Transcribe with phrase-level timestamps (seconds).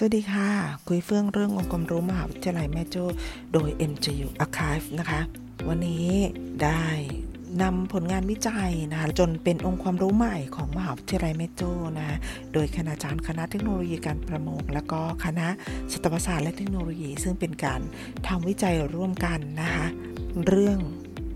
[0.00, 0.48] สวัสดีค่ะ
[0.88, 3.04] คุยเฟื่องเรื่ององค์ความรู้มหาวิทยาลัยแม่โจ้
[3.52, 5.20] โดย MJU Archive นะคะ
[5.68, 6.08] วันนี้
[6.62, 6.84] ได้
[7.62, 12.18] นำผลงานวิจัยนะคะจนเป็นองค์ความรู้ใหม่ของมหาวิทยาลัยแม่โจ้นะ
[12.52, 15.48] โดยคณาจารย์คณะเทคโนโลยีการประมง และก็คณะ
[15.92, 17.80] สัตวศาสตร์และเทคโนโลยี ซึ่งเป็นการ
[18.26, 19.86] ทำวิจัยร่วมกันนะคะ
[20.46, 20.78] เรื่อง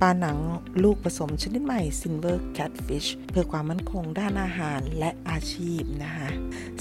[0.00, 0.38] ปลาหนัง
[0.82, 6.28] ลูกผสมชนิดใหม่ Silver Catfish เพื่อความมั่นคงด้านอาหารและอาชีพนะคะ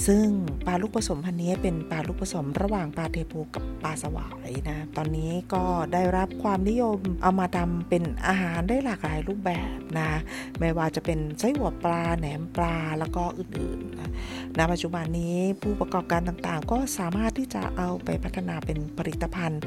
[0.07, 0.27] ซึ่ง
[0.65, 10.11] ปลาลูกผสมพันนี้เป็นปลาลูกผสมระหว่างปลาเทพูกับปลาสวายนะตอนนี้ก็ได้รับความนิยมเอามาทำเป็นอาหารได้หลากหลายรูปแบบนะ
[10.59, 14.09] ไม่ว่าจะเป็นไส้หัวปลาแหนมปลาแล้วก็อื่นๆนะ
[14.57, 19.61] ณปัจจุบันนี้ผู้ประกอบการต่างๆ ก็สามารถที่จะเอาไปพัฒนาเป็นผลิตภัณฑ์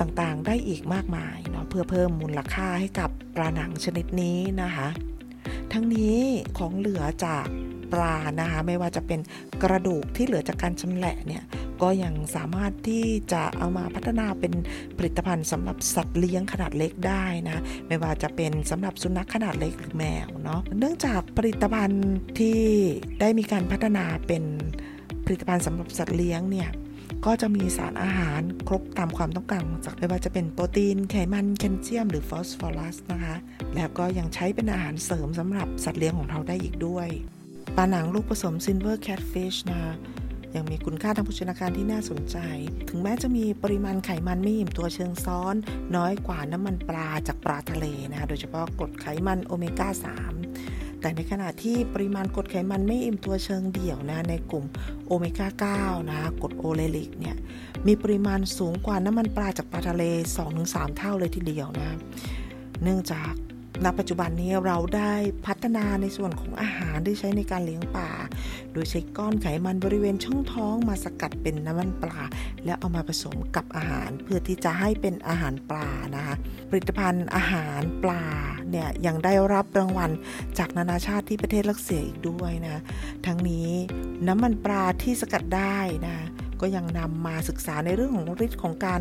[0.00, 4.88] ต่างๆ ได้อีกมากมายเนาะเพื่อเพิ่มมูลค่าให้กับปลาหนังชนิดนี้นะคะ
[5.72, 6.18] ทั้งนี้
[6.58, 7.46] ของเหลือจาก
[7.92, 9.20] ปลานะคะไม่ว่าจะเป็น
[9.62, 11.42] กระดูกที่เหลือจากการชำแหละเนี่ย
[11.82, 14.52] ก็ยังสามารถที่จะเอามาพัฒนาเป็น
[14.96, 22.06] ผลิตภัณฑ์สำหรับสัตว์เลี้ยงขนาดเล็กได้นะไม่ว่าจะเป็นสำหรับสุนัขขนาดเล็กหรือแมวเนาะเนื่องจากผลิตภัณฑ์
[22.38, 22.60] ที่
[23.20, 24.44] ได้มีการพัฒนาเป็น
[25.24, 26.70] ผลิตภัณฑ์สำหรับสัตว์เลี้ยงเนี่ย
[27.24, 33.36] ก็จะมีสารอาหารครบตามความต้องการจากไม่ว่าจะเป็นโปรตีนไขมันแคลเซียม หรือฟอสฟอรัสนะคะ
[33.74, 37.08] แล้วก็ยังใช้เป็นอาหารเสริมสำหรับสัตว์เลี้ยงของเราได้อีกด้วย
[37.76, 39.80] ปลาหนังลูกผสม Silver Catfish นะ
[40.54, 42.38] ยังมีคุณค่าทางโภชนาการที่น่าสนใจ
[42.88, 45.54] ถึงแม้จะมีปริมาณไขมันไม่อิ่มตัวเชิงซ้อน
[45.96, 49.88] น้อยกว่าน้ำมันปลาจากปลาทะเลนะคะโดยเฉพาะกรดไขมันโอเมก้า
[50.44, 54.64] 3แต่ในขณะที่ปริมาณกรดไขมันไม่อิ่มตัวเชิงเดี่ยวนะในกลุ่ม
[55.06, 57.36] โอเมก้า 9 นะกรดโอเลลิกเนี่ย
[57.86, 60.04] มีปริมาณสูงกว่าน้ำมันปลาจากปลาทะเล
[60.50, 61.98] 2-3 เท่าเลยทีเดียวนะ
[62.82, 63.32] เนื่องจาก
[63.84, 65.12] ณปัจจุบันนี้เราได้
[65.46, 68.10] พัฒนาในส่วนของอาหารที่ใช้ในการเลี้ยงปลา
[68.72, 72.20] โดยใช้ก้อนไขมันบริเวณช่องท้องมาสกัดเป็นน้ำมันปลา
[72.64, 76.34] แล้วเอามาผสมกับอาหาร เพื่อที่จะให้เป็นอาหารปลานะคะ
[76.68, 78.24] ผลิตภัณฑ์อาหารปลา
[78.70, 80.10] เนี่ยยังได้รับรางวัล
[80.58, 82.82] จากนานาชาติที่ประเทศรัสเซียอีกด้วยนะ
[83.26, 83.68] ทั้งนี้
[84.28, 85.78] น้ำมันปลาที่สกัดได้
[86.08, 86.16] นะ
[86.62, 89.00] ก็ยังนำมาศึกษาในเรื่องของฤทธิ์ของการ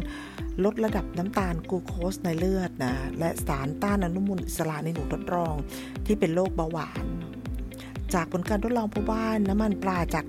[0.64, 5.54] ลดระดับน้ำตาลกลูโคสในเลือดนะและสารต้านอนุมูลอิสระในหนูทดลอง
[6.06, 7.06] ที่เป็นโรคเบาหวาน
[8.14, 10.26] จากผลการทดลองพบว่าน้ำมันปลาจาก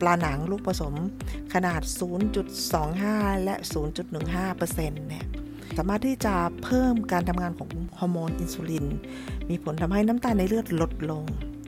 [0.00, 0.94] ปลาหนังลูกผสม
[1.54, 1.80] ขนาด
[2.62, 3.54] 0.25 และ
[4.32, 5.26] 0.15%เนี่ย
[5.76, 8.86] สามารถที่จะเพิ่มการทำงานของฮอร์โมนอินซูลิน
[9.50, 11.24] มีผลทำให้น้ำตาลในเลือดลดลง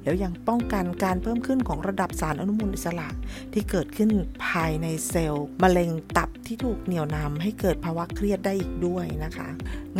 [0.08, 3.08] แล้วยังป้องกันการเพิ่มขึ้นของระดับสารอนุมูลอิสระ
[3.52, 4.10] ที่เกิดขึ้น
[4.46, 9.48] ภายในเซลล์มะเร็งตับที่ถูกเหนี่ยวนำให้เกิดภาวะเครียดได้อีกด้วยนะคะ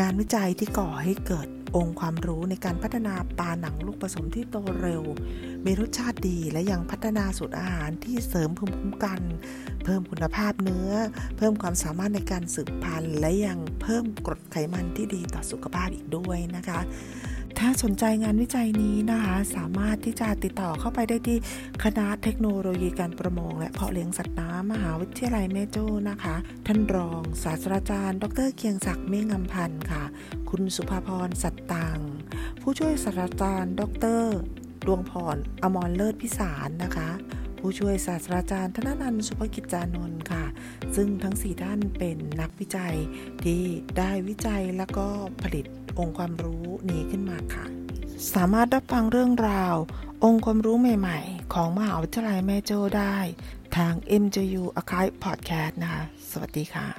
[0.01, 5.03] งานวิจัยที่ก่อให้เกิดองค์ความรู้ในการพัฒนาปลาหนังลูกผสมที่โตเร็ว
[5.65, 9.21] มีรสชาติดีและยังพัฒนาสูตรอาหารที่เสริมภูมิคุ้มกัน
[9.85, 10.93] เพิ่มคุณภาพเนื้อ
[11.37, 16.81] เพิ่มความสามารถในการสืบพันธุ์ และยังเพิ่มกรดไขมันที่ดีต่อสุขภาพอีกด้วยนะคะ
[17.63, 21.39] ถ้าสนใจงานวิจัยนี้นะคะ สามารถที่จะติดต่อเข้าไปได้ที่
[21.85, 26.37] คณะเทคโนโลยีการประมง และเพาะเลี้ยงสัตว์น้ำมหาวิทยาลัยแม่โจ้นะคะ
[26.67, 30.05] ท่านรองศาสตราจารย์ ดรเกียงศักดิ์เมฆงำพันธ์ค่ะ
[30.51, 32.01] คุณสุภาพรสัตตัง
[32.61, 33.83] ผู้ช่วยศาสตราจารย์ ด
[34.19, 34.23] ร
[34.87, 37.11] ดวงพรอมรเลิศพิสารนะคะ
[37.59, 40.45] ผู้ช่วยศาสตราจารย์ธนนันสุภกิจจานนท์ค่ะ
[40.97, 42.97] ซึ่งทั้ง 4 ท่านเป็นนักวิจัย
[43.45, 43.63] ที่
[43.99, 45.07] ได้วิจัยแล้วก็
[45.43, 45.67] ผลิต
[45.99, 47.67] องค์ความรู้นี้ขึ้นมาค่ะ
[48.35, 49.75] สามารถรับฟังเรื่องราว
[50.25, 53.17] องค์ความรู้ใหม่ๆ ของมหาวิทยาลัยแม่โจ้ได้
[53.77, 53.93] ทาง
[54.23, 56.99] MJU Archive Podcast นะคะ สวัสดีค่ะ